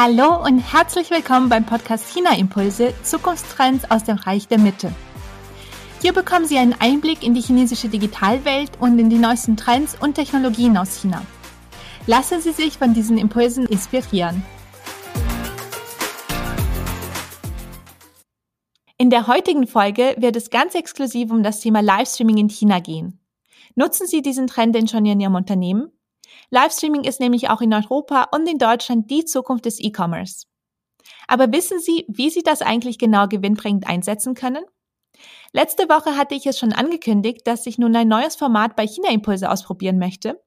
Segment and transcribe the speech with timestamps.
[0.00, 4.94] Hallo und herzlich willkommen beim Podcast China Impulse Zukunftstrends aus dem Reich der Mitte.
[6.00, 10.14] Hier bekommen Sie einen Einblick in die chinesische Digitalwelt und in die neuesten Trends und
[10.14, 11.26] Technologien aus China.
[12.06, 14.44] Lassen Sie sich von diesen Impulsen inspirieren.
[18.98, 23.18] In der heutigen Folge wird es ganz exklusiv um das Thema Livestreaming in China gehen.
[23.74, 25.90] Nutzen Sie diesen Trend denn schon in Ihrem Unternehmen?
[26.50, 30.46] Livestreaming ist nämlich auch in Europa und in Deutschland die Zukunft des E-Commerce.
[31.26, 34.64] Aber wissen Sie, wie Sie das eigentlich genau gewinnbringend einsetzen können?
[35.52, 39.10] Letzte Woche hatte ich es schon angekündigt, dass ich nun ein neues Format bei China
[39.10, 40.40] Impulse ausprobieren möchte.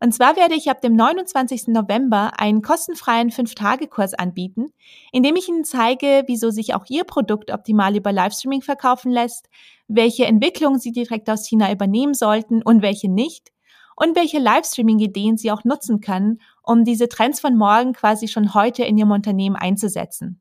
[0.00, 1.68] Und zwar werde ich ab dem 29.
[1.68, 4.68] November einen kostenfreien 5-Tage-Kurs anbieten,
[5.12, 9.48] in dem ich Ihnen zeige, wieso sich auch Ihr Produkt optimal über Livestreaming verkaufen lässt,
[9.88, 13.52] welche Entwicklungen Sie direkt aus China übernehmen sollten und welche nicht,
[13.96, 18.84] und welche Livestreaming-Ideen Sie auch nutzen können, um diese Trends von morgen quasi schon heute
[18.84, 20.40] in Ihrem Unternehmen einzusetzen.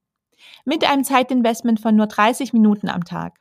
[0.66, 3.40] Mit einem Zeitinvestment von nur 30 Minuten am Tag.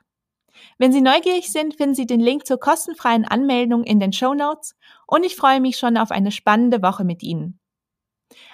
[0.78, 4.76] Wenn Sie neugierig sind, finden Sie den Link zur kostenfreien Anmeldung in den Show Notes
[5.06, 7.58] und ich freue mich schon auf eine spannende Woche mit Ihnen.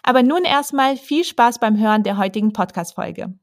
[0.02, 3.34] Aber nun erstmal viel Spaß beim Hören der heutigen Podcast-Folge.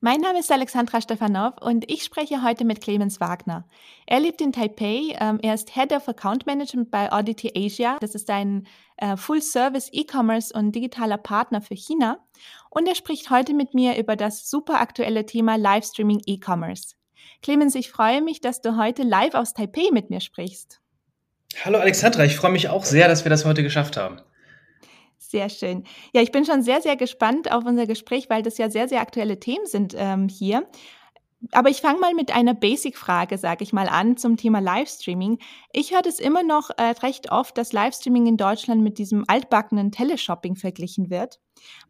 [0.00, 3.66] Mein Name ist Alexandra Stefanov und ich spreche heute mit Clemens Wagner.
[4.06, 5.16] Er lebt in Taipei.
[5.18, 7.96] Ähm, er ist Head of Account Management bei Oddity Asia.
[8.00, 12.24] Das ist ein äh, Full-Service E-Commerce und digitaler Partner für China.
[12.70, 16.94] Und er spricht heute mit mir über das super aktuelle Thema Livestreaming E-Commerce.
[17.42, 20.80] Clemens, ich freue mich, dass du heute live aus Taipei mit mir sprichst.
[21.64, 24.20] Hallo Alexandra, ich freue mich auch sehr, dass wir das heute geschafft haben.
[25.30, 25.84] Sehr schön.
[26.14, 29.02] Ja, ich bin schon sehr, sehr gespannt auf unser Gespräch, weil das ja sehr, sehr
[29.02, 30.66] aktuelle Themen sind ähm, hier.
[31.52, 35.38] Aber ich fange mal mit einer Basic-Frage, sage ich mal, an zum Thema Livestreaming.
[35.74, 39.92] Ich höre das immer noch äh, recht oft, dass Livestreaming in Deutschland mit diesem altbackenen
[39.92, 41.40] Teleshopping verglichen wird.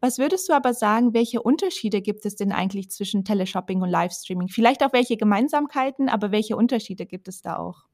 [0.01, 4.49] Was würdest du aber sagen, welche Unterschiede gibt es denn eigentlich zwischen Teleshopping und Livestreaming?
[4.49, 7.88] Vielleicht auch welche Gemeinsamkeiten, aber welche Unterschiede gibt es da auch?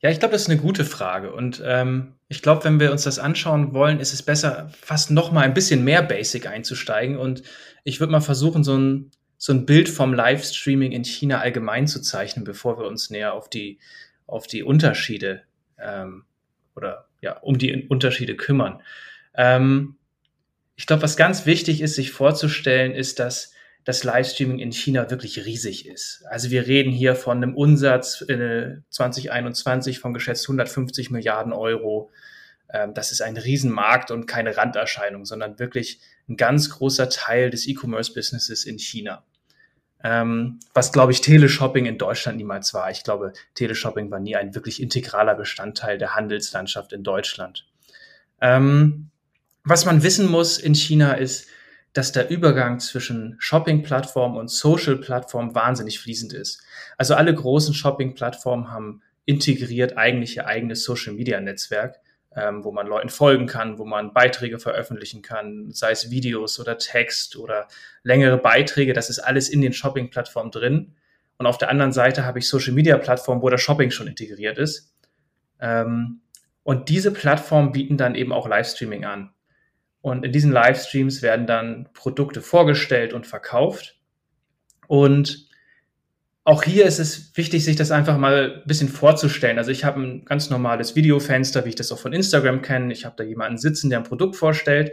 [0.00, 1.32] Ja, ich glaube, das ist eine gute Frage.
[1.32, 5.32] Und ähm, ich glaube, wenn wir uns das anschauen wollen, ist es besser, fast noch
[5.32, 7.16] mal ein bisschen mehr Basic einzusteigen.
[7.16, 7.42] Und
[7.84, 12.00] ich würde mal versuchen, so ein, so ein Bild vom Livestreaming in China allgemein zu
[12.00, 13.78] zeichnen, bevor wir uns näher auf die,
[14.26, 15.42] auf die Unterschiede
[15.78, 16.24] ähm,
[16.74, 18.82] oder ja, um die Unterschiede kümmern.
[19.34, 19.96] Ähm,
[20.76, 23.52] ich glaube, was ganz wichtig ist, sich vorzustellen, ist, dass
[23.86, 26.24] das Livestreaming in China wirklich riesig ist.
[26.28, 32.10] Also wir reden hier von einem Umsatz äh, 2021 von geschätzt 150 Milliarden Euro.
[32.68, 37.68] Ähm, das ist ein Riesenmarkt und keine Randerscheinung, sondern wirklich ein ganz großer Teil des
[37.68, 39.22] E-Commerce-Businesses in China.
[40.02, 42.90] Ähm, was, glaube ich, Teleshopping in Deutschland niemals war.
[42.90, 47.68] Ich glaube, Teleshopping war nie ein wirklich integraler Bestandteil der Handelslandschaft in Deutschland.
[48.40, 49.10] Ähm,
[49.62, 51.46] was man wissen muss in China ist,
[51.96, 56.62] dass der Übergang zwischen Shopping-Plattform und Social-Plattform wahnsinnig fließend ist.
[56.98, 61.98] Also alle großen Shopping-Plattformen haben integriert eigentlich ihr eigenes Social-Media-Netzwerk,
[62.34, 66.76] ähm, wo man Leuten folgen kann, wo man Beiträge veröffentlichen kann, sei es Videos oder
[66.76, 67.66] Text oder
[68.02, 68.92] längere Beiträge.
[68.92, 70.94] Das ist alles in den Shopping-Plattformen drin.
[71.38, 74.92] Und auf der anderen Seite habe ich Social-Media-Plattformen, wo das Shopping schon integriert ist.
[75.60, 76.20] Ähm,
[76.62, 79.30] und diese Plattformen bieten dann eben auch Livestreaming an.
[80.06, 83.96] Und in diesen Livestreams werden dann Produkte vorgestellt und verkauft.
[84.86, 85.48] Und
[86.44, 89.58] auch hier ist es wichtig, sich das einfach mal ein bisschen vorzustellen.
[89.58, 92.92] Also ich habe ein ganz normales Videofenster, wie ich das auch von Instagram kenne.
[92.92, 94.92] Ich habe da jemanden sitzen, der ein Produkt vorstellt.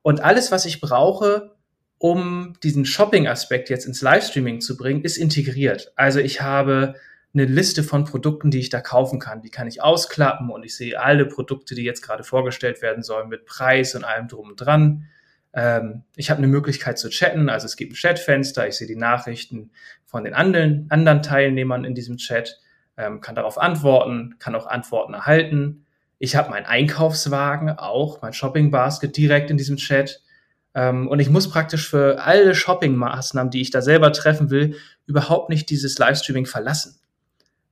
[0.00, 1.50] Und alles, was ich brauche,
[1.98, 5.92] um diesen Shopping-Aspekt jetzt ins Livestreaming zu bringen, ist integriert.
[5.94, 6.94] Also ich habe
[7.34, 9.42] eine Liste von Produkten, die ich da kaufen kann.
[9.42, 13.28] Die kann ich ausklappen und ich sehe alle Produkte, die jetzt gerade vorgestellt werden sollen,
[13.28, 15.08] mit Preis und allem drum und dran.
[15.52, 18.96] Ähm, ich habe eine Möglichkeit zu chatten, also es gibt ein Chatfenster, ich sehe die
[18.96, 19.70] Nachrichten
[20.04, 22.60] von den anderen, anderen Teilnehmern in diesem Chat,
[22.96, 25.86] ähm, kann darauf antworten, kann auch Antworten erhalten.
[26.18, 30.22] Ich habe meinen Einkaufswagen auch, mein Shopping Basket direkt in diesem Chat.
[30.74, 34.76] Ähm, und ich muss praktisch für alle Shopping-Maßnahmen, die ich da selber treffen will,
[35.06, 37.00] überhaupt nicht dieses Livestreaming verlassen.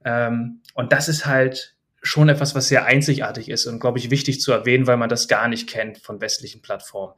[0.04, 4.40] Ähm, und das ist halt schon etwas, was sehr einzigartig ist und, glaube ich, wichtig
[4.40, 7.14] zu erwähnen, weil man das gar nicht kennt von westlichen Plattformen.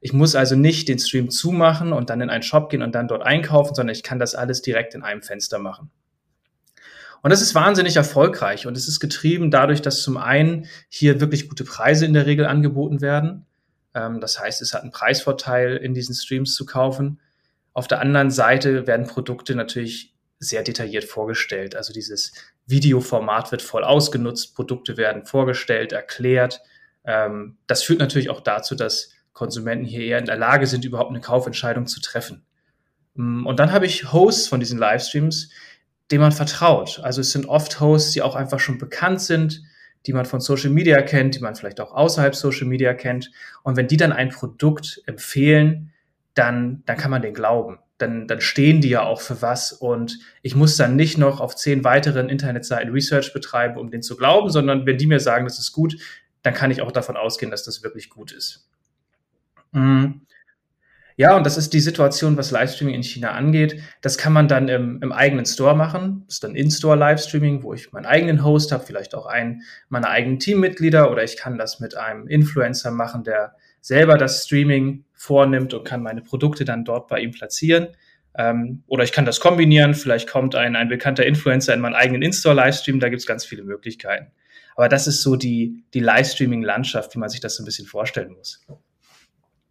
[0.00, 3.08] Ich muss also nicht den Stream zumachen und dann in einen Shop gehen und dann
[3.08, 5.90] dort einkaufen, sondern ich kann das alles direkt in einem Fenster machen.
[7.20, 11.48] Und das ist wahnsinnig erfolgreich und es ist getrieben dadurch, dass zum einen hier wirklich
[11.48, 13.44] gute Preise in der Regel angeboten werden.
[13.92, 17.20] Ähm, das heißt, es hat einen Preisvorteil, in diesen Streams zu kaufen.
[17.72, 21.74] Auf der anderen Seite werden Produkte natürlich sehr detailliert vorgestellt.
[21.74, 22.32] Also dieses
[22.66, 26.60] Videoformat wird voll ausgenutzt, Produkte werden vorgestellt, erklärt.
[27.04, 31.10] Ähm, das führt natürlich auch dazu, dass Konsumenten hier eher in der Lage sind, überhaupt
[31.10, 32.44] eine Kaufentscheidung zu treffen.
[33.14, 35.50] Mm, und dann habe ich Hosts von diesen Livestreams,
[36.10, 37.00] denen man vertraut.
[37.02, 39.62] Also es sind oft Hosts, die auch einfach schon bekannt sind,
[40.06, 43.30] die man von Social Media kennt, die man vielleicht auch außerhalb Social Media kennt.
[43.62, 45.92] Und wenn die dann ein Produkt empfehlen,
[46.34, 47.78] dann, dann kann man den glauben.
[47.98, 49.72] Dann, dann stehen die ja auch für was.
[49.72, 54.16] Und ich muss dann nicht noch auf zehn weiteren Internetseiten Research betreiben, um den zu
[54.16, 55.96] glauben, sondern wenn die mir sagen, das ist gut,
[56.42, 58.68] dann kann ich auch davon ausgehen, dass das wirklich gut ist.
[59.72, 60.22] Mhm.
[61.18, 63.82] Ja, und das ist die Situation, was Livestreaming in China angeht.
[64.02, 66.22] Das kann man dann im, im eigenen Store machen.
[66.26, 70.38] Das ist dann In-Store-Livestreaming, wo ich meinen eigenen Host habe, vielleicht auch einen meiner eigenen
[70.38, 75.84] Teammitglieder oder ich kann das mit einem Influencer machen, der selber das Streaming vornimmt und
[75.84, 77.88] kann meine Produkte dann dort bei ihm platzieren.
[78.36, 79.94] Ähm, oder ich kann das kombinieren.
[79.94, 83.00] Vielleicht kommt ein, ein bekannter Influencer in meinen eigenen In-Store-Livestream.
[83.00, 84.30] Da gibt es ganz viele Möglichkeiten.
[84.76, 88.34] Aber das ist so die, die Livestreaming-Landschaft, wie man sich das so ein bisschen vorstellen
[88.34, 88.64] muss.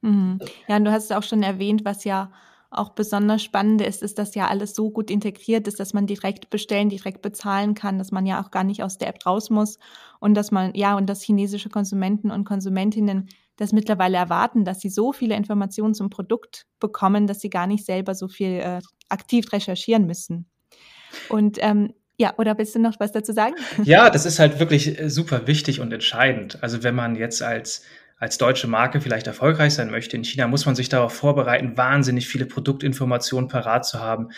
[0.01, 0.39] Mhm.
[0.67, 2.31] Ja, und du hast es auch schon erwähnt, was ja
[2.69, 6.49] auch besonders spannend ist, ist, dass ja alles so gut integriert ist, dass man direkt
[6.49, 9.79] bestellen, direkt bezahlen kann, dass man ja auch gar nicht aus der App raus muss
[10.19, 14.89] und dass man, ja, und dass chinesische Konsumenten und Konsumentinnen das mittlerweile erwarten, dass sie
[14.89, 19.51] so viele Informationen zum Produkt bekommen, dass sie gar nicht selber so viel äh, aktiv
[19.51, 20.49] recherchieren müssen.
[21.29, 23.55] Und ähm, ja, oder willst du noch was dazu sagen?
[23.83, 26.61] Ja, das ist halt wirklich äh, super wichtig und entscheidend.
[26.63, 27.83] Also wenn man jetzt als
[28.19, 32.27] als deutsche Marke vielleicht erfolgreich sein möchte in China, muss man sich darauf vorbereiten, wahnsinnig
[32.27, 34.29] viele Produktinformationen parat zu haben,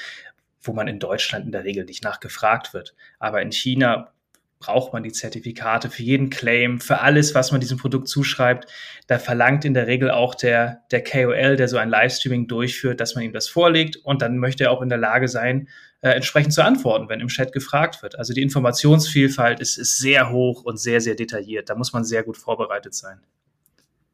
[0.62, 2.94] wo man in Deutschland in der Regel nicht nachgefragt wird.
[3.19, 4.12] Aber in China
[4.60, 8.70] braucht man die Zertifikate für jeden Claim, für alles, was man diesem Produkt zuschreibt.
[9.08, 13.16] Da verlangt in der Regel auch der, der KOL, der so ein Livestreaming durchführt, dass
[13.16, 15.70] man ihm das vorlegt und dann möchte er auch in der Lage sein,
[16.02, 18.18] äh, entsprechend zu antworten, wenn im Chat gefragt wird.
[18.20, 21.70] Also die Informationsvielfalt ist, ist sehr hoch und sehr, sehr detailliert.
[21.70, 23.22] Da muss man sehr gut vorbereitet sein.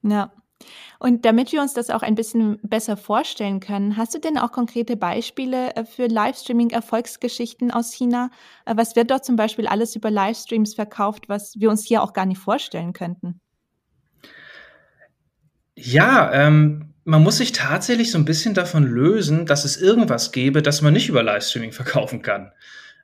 [0.04, 0.32] Ja.
[1.06, 4.52] Und damit wir uns das auch ein bisschen besser vorstellen können, hast du denn auch
[4.52, 8.32] konkrete Beispiele äh, für Livestreaming-Erfolgsgeschichten aus China?
[8.66, 12.14] Äh, was wird dort zum Beispiel alles über Livestreams verkauft, was wir uns hier auch
[12.14, 13.40] gar nicht vorstellen könnten?
[15.76, 20.64] Ja, ähm, man muss sich tatsächlich so ein bisschen davon lösen, dass es irgendwas gäbe,
[20.64, 22.52] das man nicht über Livestreaming verkaufen kann.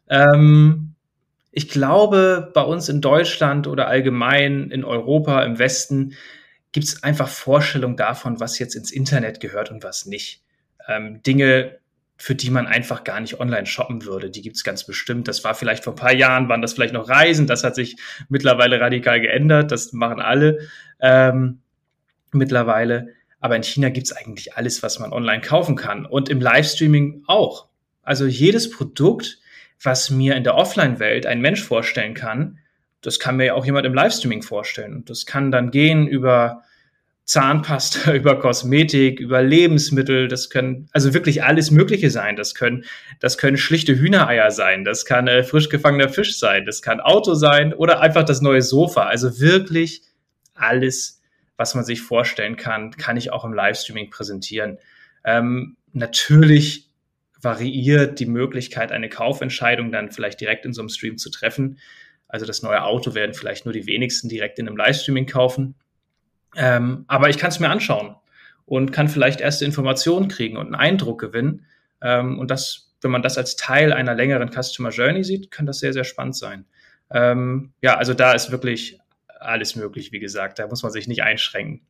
[0.10, 0.96] Ähm,
[1.52, 6.16] ich glaube, bei uns in Deutschland oder allgemein in Europa, im Westen,
[6.72, 10.44] gibt es einfach Vorstellungen davon, was jetzt ins Internet gehört und was nicht.
[10.88, 11.80] Ähm, Dinge,
[12.18, 15.28] für die man einfach gar nicht online shoppen würde, die gibt es ganz bestimmt.
[15.28, 17.98] Das war vielleicht vor ein paar Jahren, waren das vielleicht noch Reisen, das hat sich
[18.30, 20.60] mittlerweile radikal geändert, das machen alle
[21.00, 21.62] ähm,
[22.32, 23.10] mittlerweile.
[23.40, 27.24] Aber in China gibt es eigentlich alles, was man online kaufen kann und im Livestreaming
[27.26, 27.68] auch.
[28.04, 29.40] Also jedes Produkt,
[29.82, 32.60] was mir in der Offline-Welt ein Mensch vorstellen kann,
[33.02, 34.96] das kann mir ja auch jemand im Livestreaming vorstellen.
[34.96, 36.64] Und das kann dann gehen über
[37.26, 42.36] Zahnpasta, über Kosmetik, über Lebensmittel, das können also wirklich alles Mögliche sein.
[42.36, 42.84] Das können,
[43.20, 47.34] das können schlichte Hühnereier sein, das kann äh, frisch gefangener Fisch sein, das kann Auto
[47.34, 49.04] sein oder einfach das neue Sofa.
[49.04, 50.02] Also wirklich
[50.54, 51.22] alles,
[51.58, 54.78] was man sich vorstellen kann, kann ich auch im Livestreaming präsentieren.
[55.24, 56.90] Ähm, natürlich
[57.42, 61.80] variiert die Möglichkeit, eine Kaufentscheidung dann vielleicht direkt in so einem Stream zu treffen.
[62.32, 65.76] Also das neue Auto werden vielleicht nur die wenigsten direkt in einem Livestreaming kaufen.
[66.56, 68.16] Ähm, aber ich kann es mir anschauen
[68.66, 71.66] und kann vielleicht erste Informationen kriegen und einen Eindruck gewinnen.
[72.02, 75.80] Ähm, und das, wenn man das als Teil einer längeren Customer Journey sieht, kann das
[75.80, 76.66] sehr, sehr spannend sein.
[77.10, 78.98] Ähm, ja, also da ist wirklich
[79.40, 80.60] alles möglich, wie gesagt.
[80.60, 81.86] Da muss man sich nicht einschränken.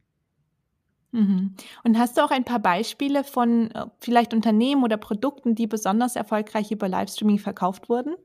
[1.12, 1.56] Mhm.
[1.84, 6.16] Und hast du auch ein paar Beispiele von äh, vielleicht Unternehmen oder Produkten, die besonders
[6.16, 8.16] erfolgreich über Livestreaming verkauft wurden?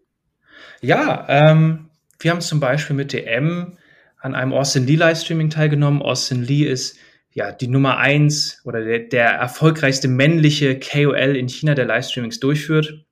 [0.81, 3.77] Ja, ähm, wir haben zum Beispiel mit DM
[4.19, 6.03] an einem Austin Lee Livestreaming teilgenommen.
[6.03, 6.99] Austin Lee ist
[7.33, 13.05] ja die Nummer eins oder der, der erfolgreichste männliche KOL in China, der Livestreamings durchführt.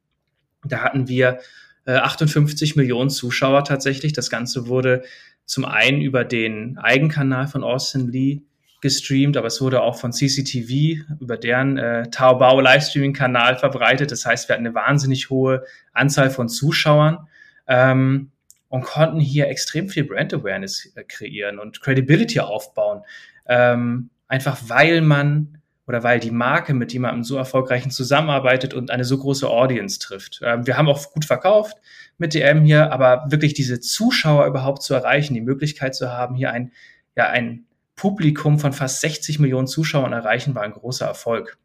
[0.64, 1.40] Da hatten wir
[1.84, 4.14] äh, 58 Millionen Zuschauer tatsächlich.
[4.14, 5.02] Das Ganze wurde
[5.44, 8.40] zum einen über den Eigenkanal von Austin Lee
[8.80, 14.10] gestreamt, aber es wurde auch von CCTV über deren äh, Taobao Livestreaming-Kanal verbreitet.
[14.10, 17.26] Das heißt, wir hatten eine wahnsinnig hohe Anzahl von Zuschauern.
[17.66, 18.30] Ähm,
[18.74, 23.02] und konnten hier extrem viel Brand Awareness äh, kreieren und Credibility aufbauen.
[23.46, 29.04] Ähm, einfach weil man oder weil die Marke mit jemandem so erfolgreichen zusammenarbeitet und eine
[29.04, 30.40] so große Audience trifft.
[30.42, 31.76] Ähm, wir haben auch gut verkauft
[32.18, 36.50] mit DM hier, aber wirklich diese Zuschauer überhaupt zu erreichen, die Möglichkeit zu haben, hier
[36.50, 36.72] ein,
[37.14, 41.58] ja, ein Publikum von fast 60 Millionen Zuschauern erreichen, war ein großer Erfolg.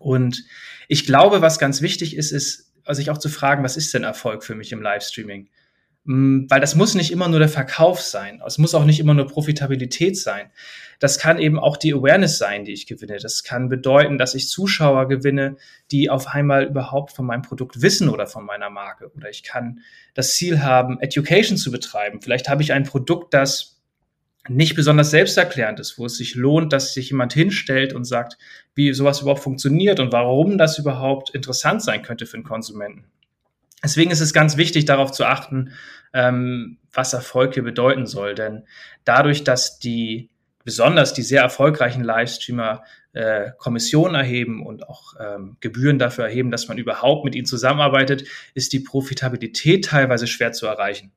[0.00, 0.42] Und
[0.88, 4.42] ich glaube, was ganz wichtig ist, ist, sich auch zu fragen, was ist denn Erfolg
[4.42, 5.50] für mich im Livestreaming?
[6.06, 8.40] Mm, weil das muss nicht immer nur der Verkauf sein.
[8.46, 10.50] Es muss auch nicht immer nur Profitabilität sein.
[11.00, 13.18] Das kann eben auch die Awareness sein, die ich gewinne.
[13.18, 15.56] Das kann bedeuten, dass ich Zuschauer gewinne,
[15.90, 19.10] die auf einmal überhaupt von meinem Produkt wissen oder von meiner Marke.
[19.14, 19.80] Oder ich kann
[20.14, 22.22] das Ziel haben, Education zu betreiben.
[22.22, 23.82] Vielleicht habe ich ein Produkt, das
[24.48, 28.38] nicht besonders selbsterklärend ist, wo es sich lohnt, dass sich jemand hinstellt und sagt,
[28.74, 33.04] wie sowas überhaupt funktioniert und warum das überhaupt interessant sein könnte für einen Konsumenten.
[33.86, 35.70] Deswegen ist es ganz wichtig, darauf zu achten,
[36.12, 38.34] ähm, was Erfolg hier bedeuten soll.
[38.34, 38.64] Denn
[39.04, 40.28] dadurch, dass die
[40.64, 46.66] besonders die sehr erfolgreichen Livestreamer äh, Kommissionen erheben und auch ähm, Gebühren dafür erheben, dass
[46.66, 48.24] man überhaupt mit ihnen zusammenarbeitet,
[48.54, 51.12] ist die Profitabilität teilweise schwer zu erreichen.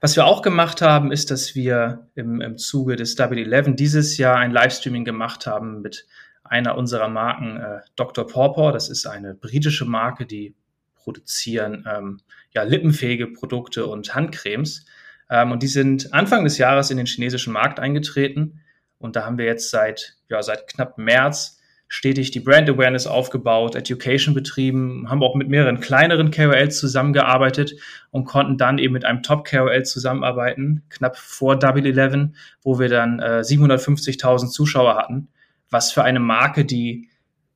[0.00, 4.16] Was wir auch gemacht haben, ist, dass wir im, im Zuge des Double Eleven dieses
[4.16, 6.06] Jahr ein Livestreaming gemacht haben mit
[6.42, 8.26] einer unserer Marken, äh, Dr.
[8.26, 8.72] Pawpaw.
[8.72, 10.54] Das ist eine britische Marke, die
[11.02, 12.20] produzieren ähm,
[12.52, 14.86] ja, lippenfähige Produkte und Handcremes.
[15.30, 18.60] Ähm, und die sind Anfang des Jahres in den chinesischen Markt eingetreten.
[18.98, 21.60] Und da haben wir jetzt seit, ja, seit knapp März
[21.92, 27.74] stetig die Brand Awareness aufgebaut, Education betrieben, haben auch mit mehreren kleineren KOLs zusammengearbeitet
[28.12, 32.88] und konnten dann eben mit einem Top KOL zusammenarbeiten, knapp vor Double Eleven, wo wir
[32.88, 35.28] dann äh, 750.000 Zuschauer hatten,
[35.68, 37.09] was für eine Marke, die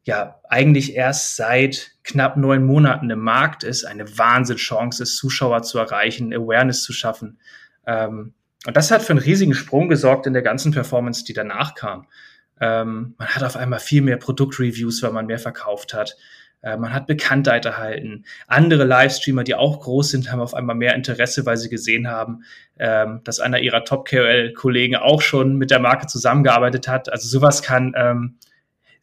[0.04, 5.78] ja eigentlich erst seit knapp neun Monaten im Markt ist, eine Wahnsinnschance ist, Zuschauer zu
[5.78, 7.38] erreichen, Awareness zu schaffen.
[7.86, 8.34] Ähm,
[8.66, 12.06] und das hat für einen riesigen Sprung gesorgt in der ganzen Performance, die danach kam.
[12.60, 16.16] Ähm, man hat auf einmal viel mehr Produktreviews, weil man mehr verkauft hat.
[16.62, 18.24] Äh, man hat Bekanntheit erhalten.
[18.46, 22.44] Andere Livestreamer, die auch groß sind, haben auf einmal mehr Interesse, weil sie gesehen haben,
[22.78, 27.12] ähm, dass einer ihrer Top-KOL-Kollegen auch schon mit der Marke zusammengearbeitet hat.
[27.12, 28.38] Also sowas kann ähm,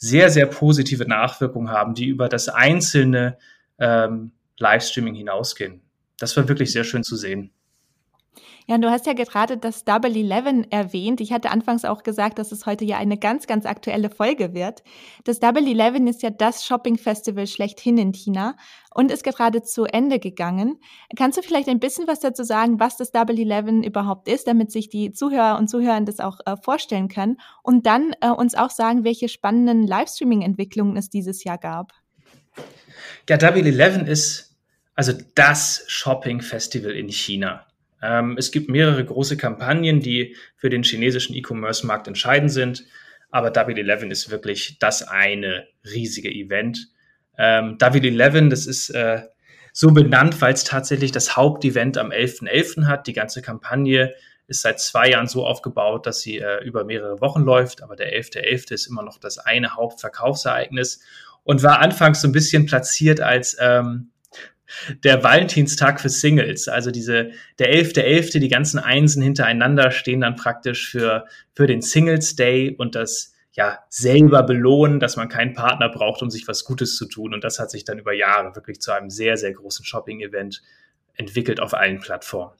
[0.01, 3.37] sehr, sehr positive Nachwirkungen haben, die über das einzelne
[3.77, 5.81] ähm, Livestreaming hinausgehen.
[6.17, 7.51] Das war wirklich sehr schön zu sehen.
[8.67, 11.19] Ja, du hast ja gerade das Double Eleven erwähnt.
[11.19, 14.83] Ich hatte anfangs auch gesagt, dass es heute ja eine ganz, ganz aktuelle Folge wird.
[15.23, 18.55] Das Double Eleven ist ja das Shopping-Festival schlechthin in China
[18.93, 20.79] und ist gerade zu Ende gegangen.
[21.15, 24.71] Kannst du vielleicht ein bisschen was dazu sagen, was das Double Eleven überhaupt ist, damit
[24.71, 28.69] sich die Zuhörer und Zuhörer das auch äh, vorstellen können und dann äh, uns auch
[28.69, 31.93] sagen, welche spannenden Livestreaming-Entwicklungen es dieses Jahr gab?
[33.27, 34.55] Ja, Double Eleven ist
[34.95, 37.65] also das Shopping-Festival in China.
[38.01, 42.85] Ähm, es gibt mehrere große Kampagnen, die für den chinesischen E-Commerce-Markt entscheidend sind.
[43.29, 46.89] Aber Double Eleven ist wirklich das eine riesige Event.
[47.37, 49.21] Ähm, Double Eleven, das ist äh,
[49.73, 52.49] so benannt, weil es tatsächlich das Hauptevent am 11.11.
[52.49, 52.87] .11.
[52.87, 53.07] hat.
[53.07, 54.13] Die ganze Kampagne
[54.47, 57.81] ist seit zwei Jahren so aufgebaut, dass sie äh, über mehrere Wochen läuft.
[57.81, 58.67] Aber der 11.11.
[58.67, 58.73] .11.
[58.73, 61.01] ist immer noch das eine Hauptverkaufsereignis
[61.43, 64.11] und war anfangs so ein bisschen platziert als ähm,
[65.03, 66.67] der Valentinstag für Singles.
[66.67, 71.81] Also diese, der 11.11., .11., die ganzen Einsen hintereinander stehen dann praktisch für, für den
[71.81, 76.63] Singles Day und das ja selber belohnen, dass man keinen Partner braucht, um sich was
[76.63, 77.33] Gutes zu tun.
[77.33, 80.61] Und das hat sich dann über Jahre wirklich zu einem sehr, sehr großen Shopping-Event
[81.15, 82.53] entwickelt auf allen Plattformen.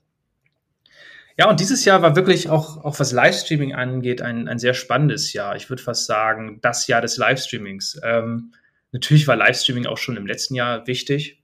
[1.38, 5.34] Ja, und dieses Jahr war wirklich auch, auch was Livestreaming angeht, ein, ein sehr spannendes
[5.34, 5.56] Jahr.
[5.56, 8.00] Ich würde fast sagen, das Jahr des Livestreamings.
[8.04, 8.54] Ähm,
[8.92, 11.41] natürlich war Livestreaming auch schon im letzten Jahr wichtig.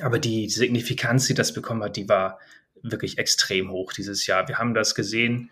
[0.00, 2.38] Aber die Signifikanz, die das bekommen hat, die war
[2.82, 4.48] wirklich extrem hoch dieses Jahr.
[4.48, 5.50] Wir haben das gesehen.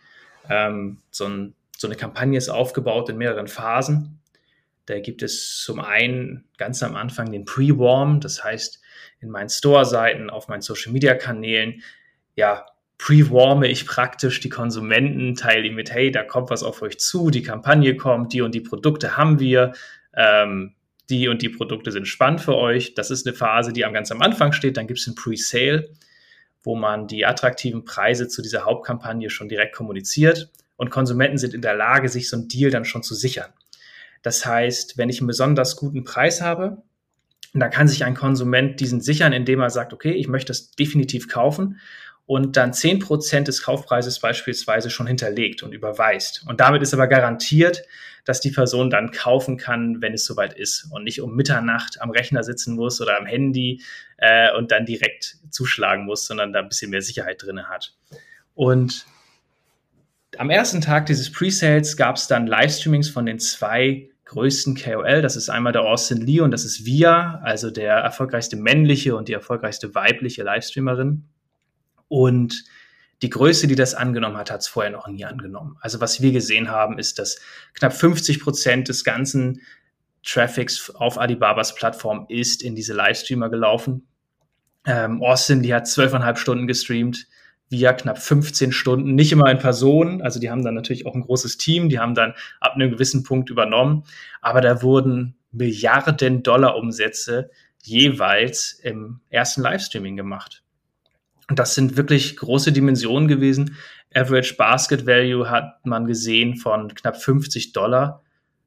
[0.48, 4.20] Ähm, so, ein, so eine Kampagne ist aufgebaut in mehreren Phasen.
[4.86, 8.80] Da gibt es zum einen ganz am Anfang den Pre-Warm, das heißt
[9.20, 11.82] in meinen Store-Seiten, auf meinen Social-Media-Kanälen,
[12.36, 12.66] ja,
[12.98, 17.30] pre-warme ich praktisch die Konsumenten, teile ihnen mit, hey, da kommt was auf euch zu,
[17.30, 19.72] die Kampagne kommt, die und die Produkte haben wir,
[20.14, 20.74] ähm,
[21.10, 22.94] die und die Produkte sind spannend für euch.
[22.94, 24.76] Das ist eine Phase, die am ganz am Anfang steht.
[24.76, 25.90] Dann gibt es ein Pre-Sale,
[26.62, 31.62] wo man die attraktiven Preise zu dieser Hauptkampagne schon direkt kommuniziert und Konsumenten sind in
[31.62, 33.52] der Lage, sich so ein Deal dann schon zu sichern.
[34.22, 36.82] Das heißt, wenn ich einen besonders guten Preis habe,
[37.52, 41.28] dann kann sich ein Konsument diesen sichern, indem er sagt, okay, ich möchte das definitiv
[41.28, 41.78] kaufen
[42.26, 46.44] und dann zehn Prozent des Kaufpreises beispielsweise schon hinterlegt und überweist.
[46.48, 47.82] Und damit ist aber garantiert,
[48.24, 52.10] dass die Person dann kaufen kann, wenn es soweit ist und nicht um Mitternacht am
[52.10, 53.82] Rechner sitzen muss oder am Handy
[54.16, 57.94] äh, und dann direkt zuschlagen muss, sondern da ein bisschen mehr Sicherheit drin hat.
[58.54, 59.04] Und
[60.38, 65.20] am ersten Tag dieses Presales gab es dann Livestreamings von den zwei größten KOL.
[65.20, 69.28] Das ist einmal der Austin Lee und das ist Via, also der erfolgreichste männliche und
[69.28, 71.24] die erfolgreichste weibliche Livestreamerin.
[72.14, 72.64] Und
[73.22, 75.76] die Größe, die das angenommen hat, hat es vorher noch nie angenommen.
[75.80, 77.40] Also was wir gesehen haben, ist, dass
[77.72, 79.62] knapp 50 Prozent des ganzen
[80.22, 84.06] Traffics auf Alibabas Plattform ist in diese Livestreamer gelaufen.
[84.86, 87.26] Ähm, Austin, die hat zwölfeinhalb Stunden gestreamt,
[87.68, 91.22] via knapp 15 Stunden, nicht immer in Person, also die haben dann natürlich auch ein
[91.22, 94.04] großes Team, die haben dann ab einem gewissen Punkt übernommen,
[94.40, 97.50] aber da wurden Milliarden Dollar Umsätze
[97.82, 100.63] jeweils im ersten Livestreaming gemacht.
[101.48, 103.76] Das sind wirklich große Dimensionen gewesen.
[104.14, 108.22] Average Basket Value hat man gesehen von knapp 50 Dollar.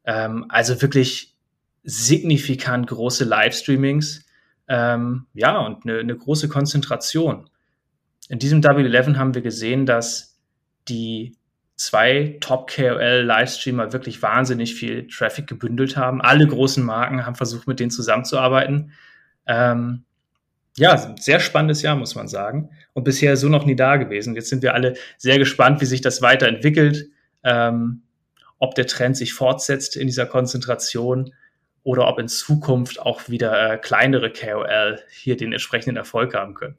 [0.05, 1.35] Ähm, also wirklich
[1.83, 4.25] signifikant große Livestreamings.
[4.67, 7.49] Ähm, ja, und eine, eine große Konzentration.
[8.29, 10.37] In diesem W11 haben wir gesehen, dass
[10.89, 11.37] die
[11.77, 16.21] zwei Top-KOL-Livestreamer wirklich wahnsinnig viel Traffic gebündelt haben.
[16.21, 18.91] Alle großen Marken haben versucht, mit denen zusammenzuarbeiten.
[19.45, 20.03] Ähm,
[20.77, 22.69] ja, sehr spannendes Jahr, muss man sagen.
[22.93, 24.35] Und bisher so noch nie da gewesen.
[24.35, 27.09] Jetzt sind wir alle sehr gespannt, wie sich das weiterentwickelt,
[27.43, 28.03] ähm,
[28.59, 31.33] ob der Trend sich fortsetzt in dieser Konzentration
[31.83, 36.77] oder ob in Zukunft auch wieder äh, kleinere KOL hier den entsprechenden Erfolg haben können.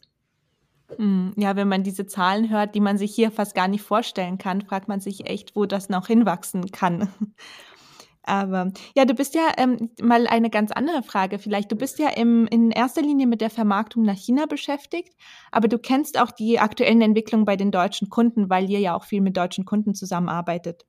[0.97, 4.38] Hm, ja, wenn man diese Zahlen hört, die man sich hier fast gar nicht vorstellen
[4.38, 7.09] kann, fragt man sich echt, wo das noch hinwachsen kann.
[8.28, 11.73] Aber ja, du bist ja ähm, mal eine ganz andere Frage vielleicht.
[11.73, 15.14] Du bist ja im, in erster Linie mit der Vermarktung nach China beschäftigt,
[15.50, 19.04] aber du kennst auch die aktuellen Entwicklungen bei den deutschen Kunden, weil ihr ja auch
[19.04, 20.85] viel mit deutschen Kunden zusammenarbeitet.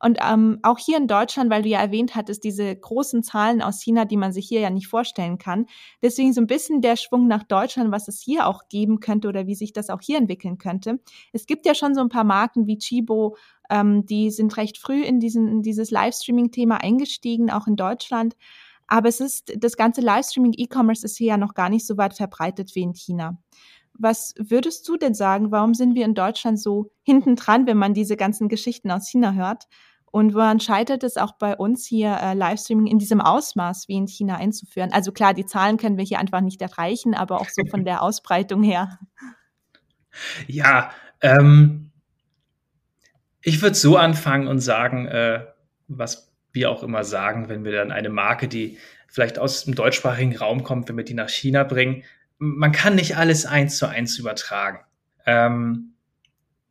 [0.00, 3.82] Und ähm, auch hier in Deutschland, weil du ja erwähnt hattest, diese großen Zahlen aus
[3.82, 5.66] China, die man sich hier ja nicht vorstellen kann.
[6.02, 9.46] Deswegen so ein bisschen der Schwung nach Deutschland, was es hier auch geben könnte oder
[9.46, 11.00] wie sich das auch hier entwickeln könnte.
[11.32, 13.36] Es gibt ja schon so ein paar Marken wie Chibo,
[13.70, 18.36] ähm, die sind recht früh in, diesen, in dieses Livestreaming-Thema eingestiegen, auch in Deutschland.
[18.86, 22.14] Aber es ist, das ganze Livestreaming E-Commerce ist hier ja noch gar nicht so weit
[22.14, 23.38] verbreitet wie in China.
[23.92, 27.94] Was würdest du denn sagen, warum sind wir in Deutschland so hinten dran, wenn man
[27.94, 29.64] diese ganzen Geschichten aus China hört?
[30.10, 34.06] Und woran scheitert es auch bei uns hier, äh, Livestreaming in diesem Ausmaß wie in
[34.06, 34.90] China einzuführen?
[34.92, 38.02] Also klar, die Zahlen können wir hier einfach nicht erreichen, aber auch so von der
[38.02, 38.98] Ausbreitung her.
[40.46, 41.87] Ja, ähm,
[43.48, 45.46] ich würde so anfangen und sagen, äh,
[45.88, 50.36] was wir auch immer sagen, wenn wir dann eine Marke, die vielleicht aus dem deutschsprachigen
[50.36, 52.04] Raum kommt, wenn wir die nach China bringen,
[52.36, 54.80] man kann nicht alles eins zu eins übertragen.
[55.24, 55.94] Ähm,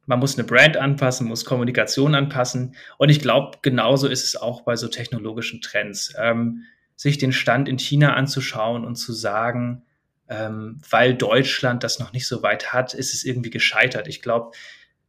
[0.06, 2.76] man muss eine Brand anpassen, muss Kommunikation anpassen.
[2.98, 6.14] Und ich glaube, genauso ist es auch bei so technologischen Trends.
[6.18, 6.64] Ähm,
[6.96, 9.84] sich den Stand in China anzuschauen und zu sagen,
[10.30, 14.08] ähm, weil Deutschland das noch nicht so weit hat, ist es irgendwie gescheitert.
[14.08, 14.52] Ich glaube,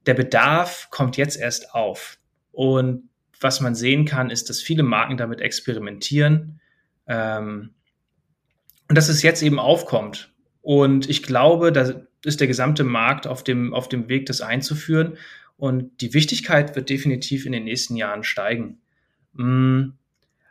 [0.07, 2.19] der Bedarf kommt jetzt erst auf.
[2.53, 3.09] Und
[3.41, 6.61] was man sehen kann, ist, dass viele Marken damit experimentieren
[7.07, 7.71] ähm,
[8.89, 10.33] und dass es jetzt eben aufkommt.
[10.63, 11.93] Und ich glaube, da
[12.25, 15.17] ist der gesamte Markt auf dem, auf dem Weg, das einzuführen.
[15.57, 18.81] Und die Wichtigkeit wird definitiv in den nächsten Jahren steigen.
[19.35, 19.91] Mm,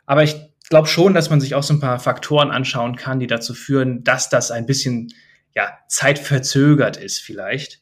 [0.06, 0.36] aber ich
[0.70, 4.04] glaube schon, dass man sich auch so ein paar Faktoren anschauen kann, die dazu führen,
[4.04, 5.12] dass das ein bisschen
[5.54, 7.80] ja, zeitverzögert ist vielleicht.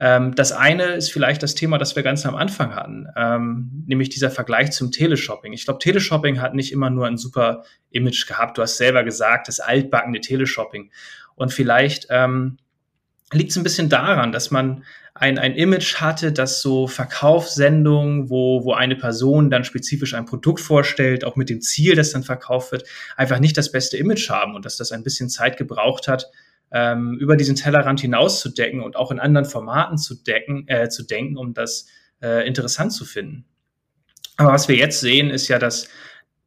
[0.00, 4.08] Ähm, das eine ist vielleicht das Thema, das wir ganz am Anfang hatten, ähm, nämlich
[4.08, 5.52] dieser Vergleich zum Teleshopping.
[5.52, 8.58] Ich glaube, Teleshopping hat nicht immer nur ein super Image gehabt.
[8.58, 10.90] Du hast selber gesagt, das altbackene Teleshopping.
[11.36, 12.58] Und vielleicht ähm,
[13.32, 18.64] liegt es ein bisschen daran, dass man ein, ein Image hatte, das so Verkaufssendungen, wo,
[18.64, 22.72] wo eine Person dann spezifisch ein Produkt vorstellt, auch mit dem Ziel, dass dann verkauft
[22.72, 22.84] wird,
[23.16, 26.30] einfach nicht das beste Image haben und dass das ein bisschen Zeit gebraucht hat,
[26.74, 31.38] ähm, über diesen Tellerrand hinauszudecken und auch in anderen Formaten zu, decken, äh, zu denken,
[31.38, 31.86] um das
[32.20, 33.46] äh, interessant zu finden.
[34.36, 35.88] Aber was wir jetzt sehen, ist ja, dass,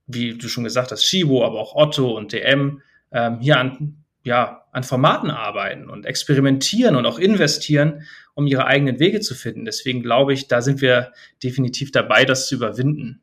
[0.05, 4.65] wie du schon gesagt hast, Shibo, aber auch Otto und DM ähm, hier an ja,
[4.73, 9.63] an Formaten arbeiten und experimentieren und auch investieren, um ihre eigenen Wege zu finden.
[9.63, 13.21] Deswegen glaube ich, da sind wir definitiv dabei, das zu überwinden.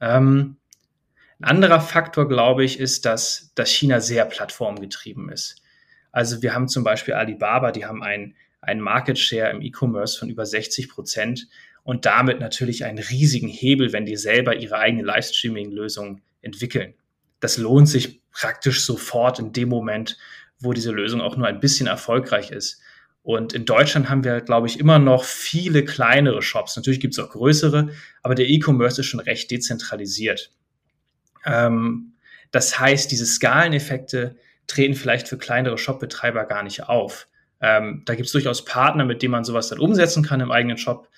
[0.00, 0.56] Ähm,
[1.40, 5.62] ein anderer Faktor, glaube ich, ist, dass, dass China sehr plattformgetrieben ist.
[6.16, 10.28] Also wir haben zum Beispiel Alibaba, die haben einen, einen Market Share im E-Commerce von
[10.28, 11.48] über 60 Prozent
[11.82, 16.94] und damit natürlich einen riesigen Hebel, wenn die selber ihre eigene Livestreaming-Lösung entwickeln
[17.40, 20.18] das lohnt sich praktisch sofort in dem Moment,
[20.58, 22.80] wo diese Lösung auch nur ein bisschen erfolgreich ist.
[23.22, 26.76] Und in Deutschland haben wir, glaube ich, immer noch viele kleinere Shops.
[26.76, 27.90] Natürlich gibt es auch größere,
[28.22, 30.52] aber der E-Commerce ist schon recht dezentralisiert.
[31.44, 32.14] Ähm,
[32.52, 37.28] das heißt, diese Skaleneffekte treten vielleicht für kleinere Shopbetreiber gar nicht auf.
[37.60, 40.76] Ähm, da gibt es durchaus Partner, mit denen man sowas dann umsetzen kann im eigenen
[40.76, 41.08] Shop.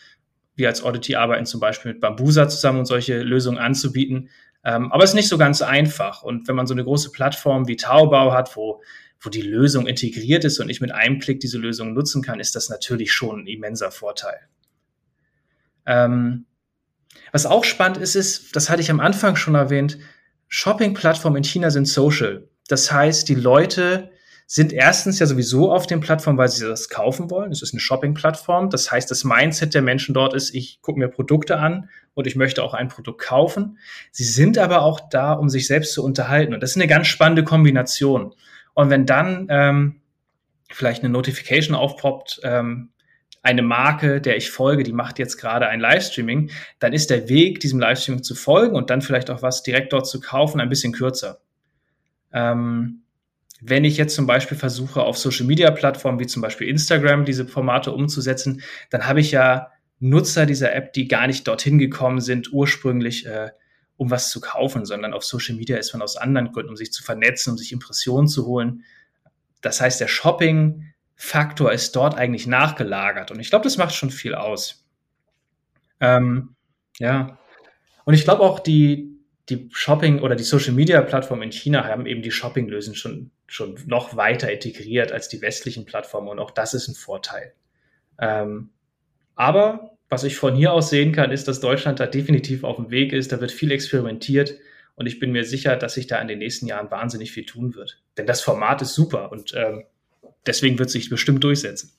[0.55, 4.29] Wir als Oddity arbeiten zum Beispiel mit Bambusa zusammen, um solche Lösungen anzubieten.
[4.65, 6.23] Ähm, aber es ist nicht so ganz einfach.
[6.23, 8.83] Und wenn man so eine große Plattform wie Taobao hat, wo,
[9.21, 12.55] wo die Lösung integriert ist und ich mit einem Klick diese Lösung nutzen kann, ist
[12.55, 14.39] das natürlich schon ein immenser Vorteil.
[15.87, 16.47] Ähm,
[17.33, 19.99] was auch spannend ist, ist, das hatte ich am Anfang schon erwähnt,
[20.49, 22.49] Shopping-Plattformen in China sind social.
[22.69, 24.11] Das heißt, die Leute
[24.51, 27.53] sind erstens ja sowieso auf den Plattformen, weil sie das kaufen wollen.
[27.53, 28.71] Es ist eine Shopping-Plattform.
[28.71, 32.35] Das heißt, das Mindset der Menschen dort ist, ich gucke mir Produkte an und ich
[32.35, 33.79] möchte auch ein Produkt kaufen.
[34.11, 36.55] Sie sind aber auch da, um sich selbst zu unterhalten.
[36.55, 38.35] Und das ist eine ganz spannende Kombination.
[38.73, 40.01] Und wenn dann ähm,
[40.71, 42.89] vielleicht eine Notification aufpoppt, ähm,
[43.43, 47.61] eine Marke, der ich folge, die macht jetzt gerade ein Livestreaming, dann ist der Weg,
[47.61, 50.93] diesem Livestreaming zu folgen und dann vielleicht auch was direkt dort zu kaufen, ein bisschen
[50.93, 51.41] kürzer.
[52.33, 53.03] Ähm,
[53.61, 58.63] wenn ich jetzt zum Beispiel versuche, auf Social-Media-Plattformen wie zum Beispiel Instagram diese Formate umzusetzen,
[58.91, 63.51] dann habe ich ja Nutzer dieser App, die gar nicht dorthin gekommen sind, ursprünglich, äh,
[63.97, 66.93] um was zu kaufen, sondern auf Social Media ist man aus anderen Gründen, um sich
[66.93, 68.85] zu vernetzen, um sich Impressionen zu holen.
[69.61, 73.33] Das heißt, der Shopping-Faktor ist dort eigentlich nachgelagert.
[73.33, 74.87] Und ich glaube, das macht schon viel aus.
[75.99, 76.55] Ähm,
[77.01, 77.39] ja.
[78.05, 79.18] Und ich glaube auch, die,
[79.49, 84.53] die Shopping- oder die Social-Media-Plattformen in China haben eben die Shopping-Lösung schon, schon noch weiter
[84.53, 86.29] integriert als die westlichen Plattformen.
[86.29, 87.55] Und auch das ist ein Vorteil.
[88.21, 88.71] Ähm,
[89.35, 92.91] aber was ich von hier aus sehen kann, ist, dass Deutschland da definitiv auf dem
[92.91, 93.33] Weg ist.
[93.33, 94.55] Da wird viel experimentiert.
[94.97, 97.75] Und ich bin mir sicher, dass sich da in den nächsten Jahren wahnsinnig viel tun
[97.75, 98.03] wird.
[98.17, 99.85] Denn das Format ist super und ähm,
[100.47, 101.93] deswegen wird sich bestimmt durchsetzen.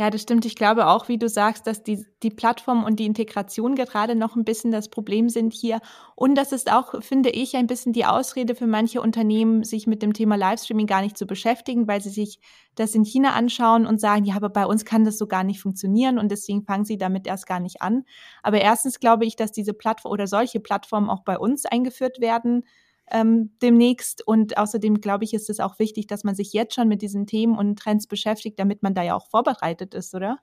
[0.00, 0.46] Ja, das stimmt.
[0.46, 4.34] Ich glaube auch, wie du sagst, dass die, die Plattform und die Integration gerade noch
[4.34, 5.78] ein bisschen das Problem sind hier.
[6.16, 10.00] Und das ist auch, finde ich, ein bisschen die Ausrede für manche Unternehmen, sich mit
[10.00, 12.40] dem Thema Livestreaming gar nicht zu beschäftigen, weil sie sich
[12.76, 15.60] das in China anschauen und sagen, ja, aber bei uns kann das so gar nicht
[15.60, 18.04] funktionieren und deswegen fangen sie damit erst gar nicht an.
[18.42, 22.64] Aber erstens glaube ich, dass diese Plattform oder solche Plattformen auch bei uns eingeführt werden
[23.10, 24.26] ähm, demnächst.
[24.26, 27.26] Und außerdem glaube ich, ist es auch wichtig, dass man sich jetzt schon mit diesen
[27.26, 30.38] Themen und Trends beschäftigt, damit man da ja auch vorbereitet ist, oder?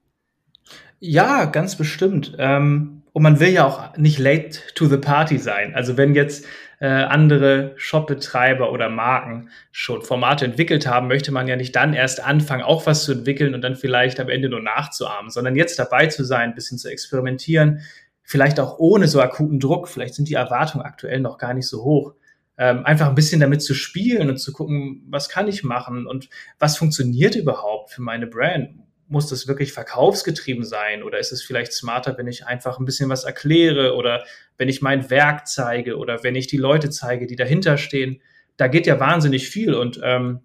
[1.00, 2.36] Ja, ganz bestimmt.
[2.40, 5.74] Ähm, und man will ja auch nicht late to the party sein.
[5.76, 6.46] Also wenn jetzt
[6.80, 12.24] äh, andere Shopbetreiber oder Marken schon Formate entwickelt haben, möchte man ja nicht dann erst
[12.24, 16.08] anfangen, auch was zu entwickeln und dann vielleicht am Ende nur nachzuahmen, sondern jetzt dabei
[16.08, 17.82] zu sein, ein bisschen zu experimentieren,
[18.24, 19.88] vielleicht auch ohne so akuten Druck.
[19.88, 22.14] Vielleicht sind die Erwartungen aktuell noch gar nicht so hoch
[22.58, 26.30] ähm, einfach ein bisschen damit zu spielen und zu gucken, was kann ich machen und
[26.60, 28.80] was funktioniert überhaupt für meine Brand.
[29.08, 33.10] Muss das wirklich verkaufsgetrieben sein oder ist es vielleicht smarter, wenn ich einfach ein bisschen
[33.10, 34.26] was erkläre oder
[34.58, 38.22] wenn ich mein Werk zeige oder wenn ich die Leute zeige, die dahinter stehen?
[38.58, 40.42] Da geht ja wahnsinnig viel und ähm,